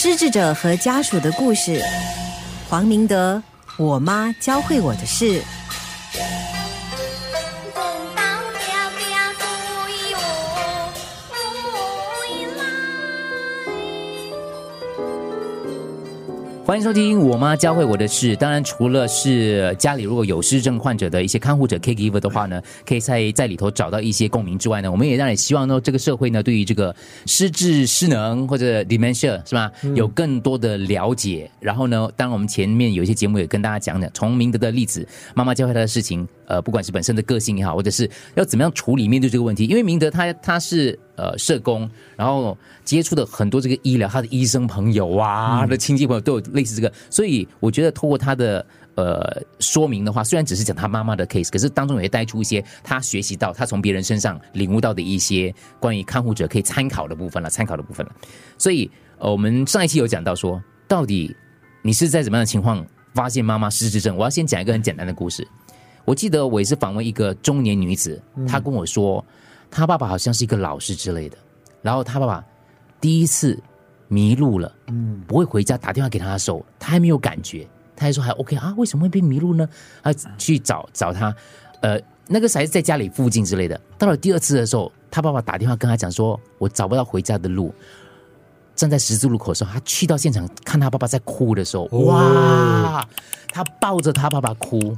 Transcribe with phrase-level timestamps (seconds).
[0.00, 1.82] 失智者和家属的故事。
[2.68, 3.42] 黄明德，
[3.76, 5.42] 我妈教会我的事。
[16.68, 18.36] 欢迎收听我妈教会我的事。
[18.36, 26.94] 当然，除了是家里如果有失智症患者的一些看护者 caregiver 的话呢，可以在在里头找到一些共鸣之外呢，我们也当然希望呢，这个社会呢，对于这个
[27.24, 31.50] 失智失能或者 dementia 是吧，有更多的了解。
[31.58, 40.98] 然后呢，当然我们前面有一些节目也跟大家讲讲，从明德的例子，妈妈教会他的事情，呃，不管是本身的个性也好，或者是要怎么样处理面对这个问题，因为明德他他是。
[41.18, 58.12] 呃，社工，然后接触的很多这个医疗，他的医生朋友啊，他的亲戚朋友都有类似这个，所以我觉得透过他的呃说明的话，虽然只是讲他妈妈的 case，可是当中也会带出一些他学习到，他从别人身上领悟到的一些关于看护者可以参考的部分了，参考的部分了。
[58.56, 61.34] 所以呃，我们上一期有讲到说，到底
[61.82, 64.16] 你是在怎么样的情况发现妈妈失智症？
[64.16, 65.44] 我要先讲一个很简单的故事。
[66.08, 69.22] 我记得我也是访问一个中年女子，她跟我说。
[69.70, 71.36] 她爸爸好像是一个老师之类的，
[71.82, 72.42] 然后她爸爸
[72.98, 73.62] 第一次
[74.08, 79.68] 迷路了，嗯，不会回家，打电话给他的时候，他还没有感觉，他还说还 OK 啊，为什么会被迷路呢？
[80.02, 81.36] 他去找找他，
[81.82, 83.78] 呃，那个还是在家里附近之类的。
[83.98, 87.74] 到了第二次的时候，他爸爸打电话跟他讲说，我找不到回家的路，
[88.74, 93.06] 站在十字路口的时候，他去到现场看他爸爸在哭的时候，哇，
[93.52, 94.96] 他抱着他爸爸哭。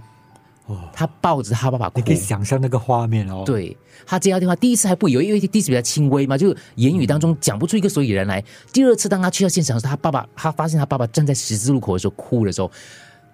[0.92, 3.42] 他抱着他爸爸哭，你可以想象那个画面哦。
[3.46, 3.76] 对
[4.06, 8.44] 他接到电话，第一次还不以为，因为第一次比较轻微嘛，就言语当中讲不出一个所以然来。
[8.72, 12.70] 第二次当他去到现场时，他爸爸他发现他爸爸站在十字路口的时候哭的时候，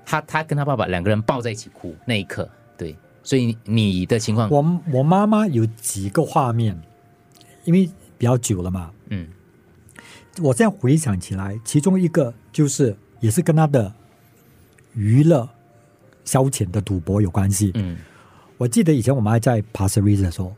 [0.04, 2.96] 他他跟他爸爸两个人抱在一起哭那一刻，对。
[3.22, 6.80] 所以你的情况，我我妈妈有几个画面，
[7.64, 9.26] 因为比较久了嘛，嗯，
[10.40, 13.92] 我现在回想起来，其中一个就是也是跟他的
[14.94, 15.48] 娱乐。
[16.26, 17.72] 消遣的赌博有关系。
[17.76, 17.96] 嗯，
[18.58, 20.54] 我记得以前我们还在 p a s r i s 的时候，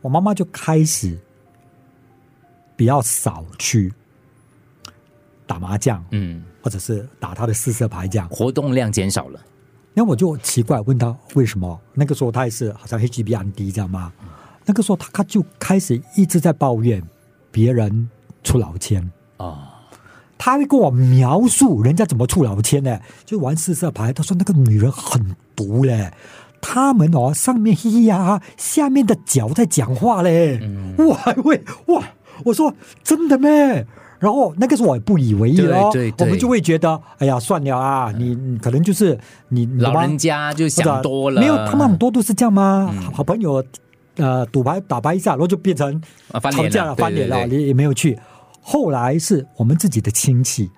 [0.00, 1.18] 我妈妈就开始
[2.74, 3.92] 比较少去
[5.46, 9.38] 打麻将，嗯，或者是打他的四色牌这样，活动量减少了。
[9.94, 11.78] 那我就奇怪，问他为什么？
[11.92, 14.10] 那个时候他也是好像 HGB 很低，知道吗？
[14.64, 17.02] 那个时候他他就开始一直在抱怨
[17.50, 18.08] 别人
[18.42, 19.10] 出老千啊。
[20.44, 22.98] 他会跟我描述人家怎么出老千呢？
[23.24, 24.12] 就玩四色牌。
[24.12, 26.10] 他说那个女人很毒嘞，
[26.60, 30.60] 他们哦上面咿呀，下面的脚在讲话嘞。
[30.98, 32.02] 我还会哇，
[32.46, 33.86] 我说真的咩？
[34.18, 39.16] 然后那个时候我也不以为意哦，我们就会觉得哎呀算了啊，你可能就是
[39.50, 41.40] 你老人家就想多了。
[41.40, 42.92] 没有，他们很多都是这样吗？
[43.14, 43.64] 好朋友
[44.16, 46.02] 呃赌牌打牌一下，然后就变成
[46.50, 48.18] 吵架了，翻脸了，你也没有去。
[48.64, 50.70] 后来是我们自己的亲戚，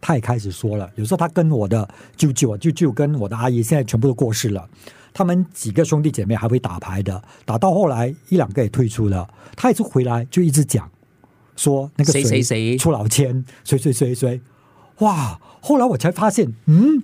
[0.00, 0.88] 他也开始说了。
[0.94, 4.70] 有时候他跟我的舅舅、舅舅跟我的阿姨，现在全部都过世了。
[5.12, 9.28] 他们几个兄弟姐妹还会打牌的，打到后来一两个也退出了。
[9.56, 10.88] 他也是回来就一直讲，
[11.56, 14.40] 说那个谁谁谁出老千，谁谁谁谁。
[15.00, 15.40] 哇！
[15.60, 17.02] 后来我才发现，嗯，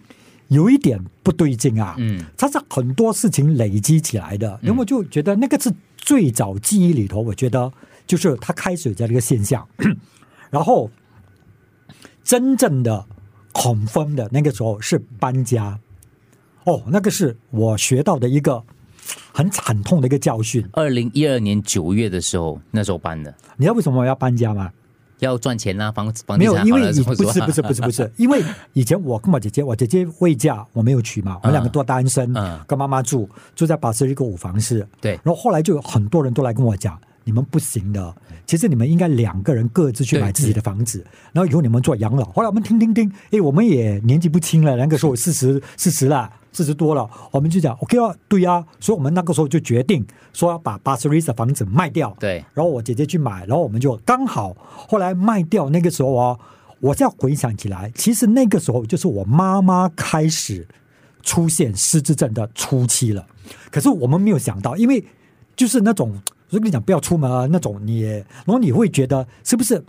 [0.48, 1.96] 有一点不对劲啊。
[1.98, 4.60] 嗯，他是很多事情累积起来的。
[4.62, 7.72] 然后我就觉得那个是最早记忆里头，我觉得。
[8.06, 9.66] 就是他开始这样的一个现象，
[10.50, 10.90] 然后
[12.22, 13.04] 真正的
[13.52, 15.78] 恐慌的那个时候是搬家，
[16.64, 18.62] 哦，那个是我学到的一个
[19.32, 20.66] 很惨痛的一个教训。
[20.72, 23.34] 二零一二年九月的时候，那时候搬的。
[23.56, 24.70] 你知道为什么我要搬家吗？
[25.20, 32.34] 要赚钱啊，房房没有，因为不是不是不是 不是，因为以前我跟我姐姐，我姐姐未嫁，我没有娶嘛，我们两个都单身，
[32.66, 34.86] 跟妈妈住，住在巴士一个五房室。
[35.00, 37.00] 对，然后后来就有很多人都来跟我讲。
[37.26, 38.14] 你们不行的，
[38.46, 42.24] 其实你们应该两个人各自去买自己的房子，然后以后你们做养老。
[42.26, 52.16] 后来我们听听听，哎，我们也年纪不轻了，那个时候四十四十了，四十多了，我们就讲 OK 啊，对啊，所以我们那个时候就决定说要把巴斯瑞斯房子卖掉。
[52.20, 55.68] 对，然后我姐姐去买，然后我们就刚好后来卖掉。
[55.68, 56.38] 那个时候啊，
[56.78, 60.64] 我再回想起来，其实那个时候就是我妈妈开始
[61.24, 63.26] 出现失智症的初期了。
[63.72, 65.04] 可是我们没有想到，因为
[65.56, 66.14] 就是那种。
[66.50, 67.46] 我跟你讲，不要出门啊！
[67.50, 69.84] 那种你，然后你会觉得是不是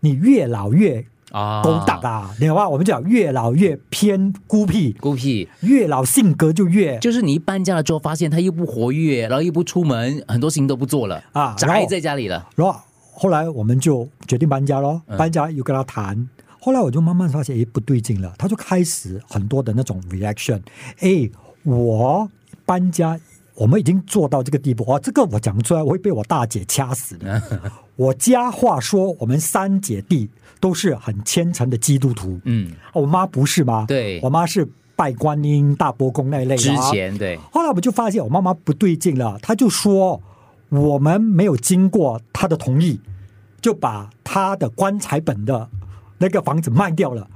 [0.00, 2.34] 你越老越啊勾搭啊？
[2.40, 12.48] 你话我们讲越老越偏孤僻，孤僻，越老性格就越就是你一搬家了之后，发现他又不活跃，然后又不出门，很多事情都不做了啊，宅在家里了。
[12.56, 12.78] 然后
[13.12, 18.34] 后来我们就决定搬家咯，搬家又跟他谈，后来我就慢慢发现，哎，不对劲了。
[18.36, 20.60] 他就开始很多的那种 reaction，
[20.98, 21.30] 哎，
[21.62, 22.28] 我
[22.66, 23.18] 搬家。
[23.54, 27.42] 我们已经做到这个地步啊，这个我讲出来，我会被我大姐掐死的。
[27.96, 30.28] 我家话说，我们三姐弟
[30.58, 32.40] 都是很虔诚的基督徒。
[32.44, 33.84] 嗯，我妈不是吗？
[33.86, 36.62] 对，我妈是拜观音、大伯公那一类的。
[36.62, 40.20] 之前对，后来我们就发现我妈妈不对劲了，她就说
[40.70, 42.98] 我们没有经过她的同意，
[43.60, 45.68] 就把她的棺材本的
[46.18, 47.28] 那个房子卖掉了。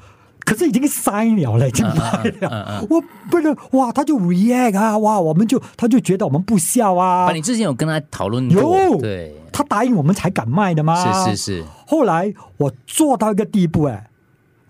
[0.49, 2.87] 可是已经塞了了，已经卖了。
[2.89, 2.99] 我
[3.31, 7.31] 不是哇，他就 react 啊，哇，我们就他就觉得我们不孝啊。
[7.33, 8.99] 你之前有跟他讨论过？
[8.99, 11.27] 对，他答应我们才敢卖的吗？
[11.27, 11.65] 是是是。
[11.87, 14.09] 后来我做到一个地步，哎，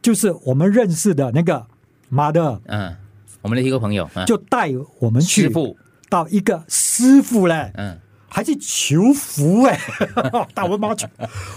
[0.03, 1.65] 就是我们认识的那个
[2.09, 2.97] 妈的，嗯，
[3.43, 5.49] 我们的一个朋友，就带我们去
[6.11, 7.97] 到一个师傅嘞，嗯。
[8.39, 9.77] 还去求福哎，
[10.55, 11.05] 大文妈去，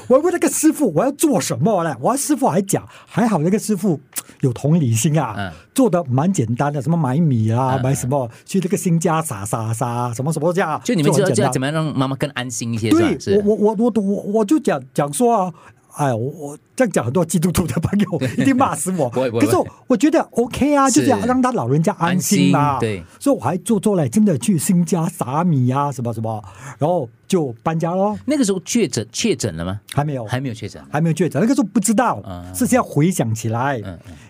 [0.07, 1.95] 我问那个师傅我要做什么呢？
[2.01, 3.99] 我师傅还讲，还好那个师傅
[4.41, 12.89] 有同理心啊，做的蛮简单的，什么买米啊，买什么去那个新家撒撒撒，什么什么这样，就你们知道这样怎么样让妈妈更安心一些？
[12.89, 15.53] 对，我我我我我我就讲讲说啊。
[15.95, 19.09] 哎，我我这样讲，很多基督徒的朋友一定骂死我。
[19.11, 19.57] 可是
[19.87, 22.79] 我觉得 OK 啊，就是要让他老人家安心嘛。
[22.79, 26.43] 对，所以我还做做了，真的去新家撒米啊，什么什么，
[26.79, 28.17] 然后就搬家喽。
[28.25, 29.81] 那个时候确诊确诊了吗？
[29.93, 31.41] 还没有，还没有确诊，还没有确诊。
[31.41, 32.21] 那个时候不知道，
[32.55, 33.81] 是要回想起来。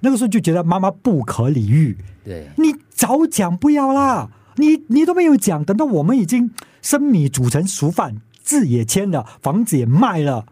[0.01, 1.97] 那个时候就觉得妈妈不可理喻。
[2.23, 10.45] 对，你早讲不要啦，你你都没有讲，等到我们已经生米煮成熟饭，字也签了，房子也卖了。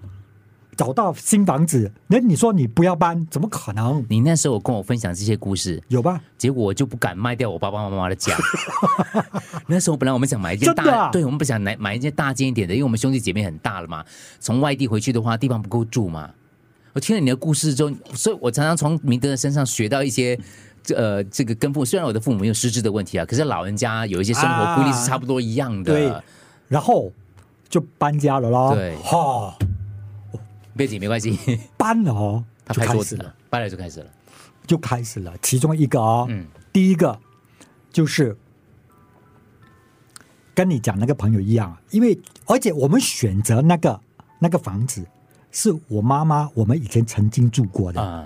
[0.79, 4.01] 找到新房子，那你说你不要搬，怎么可能？
[4.07, 6.21] 你那时候跟我分享这些故事，有吧？
[6.37, 8.33] 结果我就不敢卖掉我爸爸妈妈的家。
[9.67, 14.05] 那时候本来我们想买一件大，对我们不想买买一件大件一点的，因为我们兄弟姐妹很大了嘛。
[14.39, 16.29] 从外地回去的话，地方不够住嘛。
[16.93, 20.39] 我听了你的故事之后，所以我常常从明德的身上学到一些，
[20.81, 25.91] 这呃，这个跟父虽然我的父母有失智的问题啊，可是老人家有一些生活规律是差不多一样的。
[25.91, 26.13] 对，
[26.69, 27.11] 然后
[27.67, 28.73] 就搬家了咯。
[28.73, 29.53] 对，哈。
[30.79, 31.37] 别急，没关系。
[31.75, 34.09] 搬了哦， 他拍桌子了，搬了就开始了，
[34.65, 35.33] 就开始了。
[35.41, 37.19] 其中一个哦，嗯，第一个
[37.91, 38.37] 就是
[40.55, 43.99] 跟你讲那个朋友一样，因为而且我们选择那个
[44.39, 45.05] 那个房子
[45.51, 48.01] 是我妈妈我们以前曾经住过的。
[48.01, 48.25] 啊，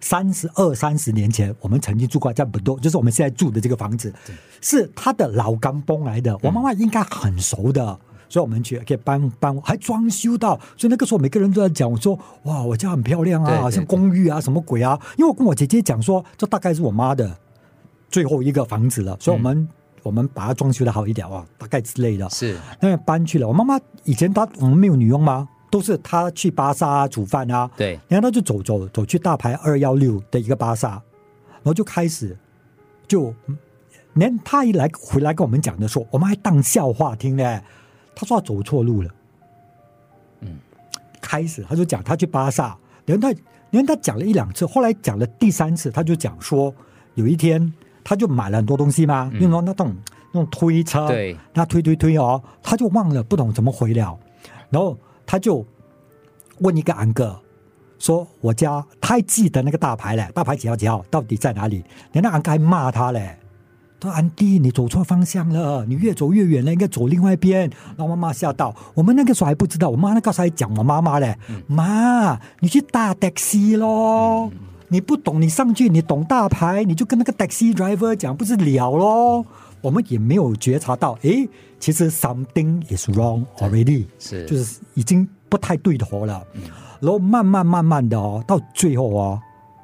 [0.00, 4.12] 三十二三十年前我们曾经住过，在不多，就是我们现在住的这个房子。
[4.60, 7.98] 是他的老干崩来的，我妈妈应该很熟的。
[8.28, 14.98] 所以我们去可以搬搬，还装修到，所以那个时候每个人都在讲，我说哇，我家很漂亮啊，好像公寓啊，什么鬼啊？
[15.16, 17.36] 因为我跟我姐姐讲说，这大概是我妈的
[18.10, 19.68] 最后一个房子了，所以我们
[20.02, 22.28] 我们把它装修的好一点哇，大概之类的。
[22.30, 23.46] 是，那搬去了。
[23.46, 25.48] 我妈妈以前她我们没有女佣吗？
[25.70, 27.68] 都是她去巴萨煮饭啊。
[27.76, 32.36] 对，然后她就走走走去大牌二幺六的一个巴萨，然后就开始
[33.08, 33.34] 就
[34.14, 37.60] 连她一来回来跟我们讲的说，我们还当笑话听呢。
[38.16, 39.10] 他说他走错路了，
[40.40, 40.56] 嗯，
[41.20, 43.32] 开始他就讲他去巴萨，连他
[43.70, 46.74] 连他讲了一两次，后来讲了第三次，他就讲说
[47.14, 47.72] 有一天
[48.02, 49.94] 他就买了很多东西嘛，用那种
[50.32, 54.18] 那种推车，对，那推推推哦，他就忘了不懂怎么回了，
[54.70, 55.62] 然后他就
[56.60, 57.38] 问一个安哥
[57.98, 63.38] 说：“我家他还记得那个大牌嘞，大牌几号几号到底在哪里？”连那安哥还骂他嘞。
[64.06, 67.68] 说安迪，你走错方向了，你越走越远了，应该走另外一边。
[67.96, 71.36] 让妈妈吓到，我们那个时候还不知道，我妈那个时候还讲我妈妈嘞，
[71.66, 74.50] 妈，你去搭 taxi 咯，
[74.88, 79.44] 你不懂，你上去，你懂大牌，你就跟那个 taxi driver 讲，不是了咯。
[79.82, 81.48] 我们也没有觉察到，诶，
[81.78, 86.44] 其实 something is wrong already，是，就是已经不太对头了。
[87.00, 89.40] 然后慢慢慢慢的哦，到最后哦，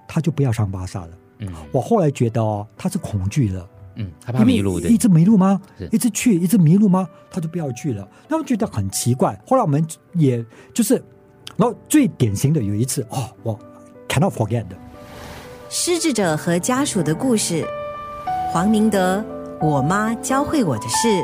[0.08, 1.10] 他就不要上巴萨了。
[1.40, 3.68] 嗯，我后来觉得哦，他是恐惧了。
[3.96, 5.60] 嗯，他怕迷路的，一直迷路吗？
[5.90, 7.08] 一直去，一直迷路吗？
[7.30, 8.06] 他就不要去了。
[8.28, 9.38] 那我觉得很奇怪。
[9.46, 9.84] 后来我们
[10.14, 10.44] 也
[10.74, 10.94] 就是，
[11.56, 13.58] 然后最典型的有一次哦，我
[14.08, 14.76] cannot forget 的
[15.68, 17.66] 失智者和家属的故事。
[18.50, 19.24] 黄明德，
[19.60, 21.22] 我妈教会我的事。